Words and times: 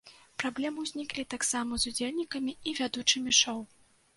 Праблемы 0.43 0.85
ўзніклі 0.85 1.25
таксама 1.35 1.73
з 1.83 1.91
удзельнікамі 1.91 2.57
і 2.73 2.77
вядучымі 2.81 3.37
шоў. 3.43 3.65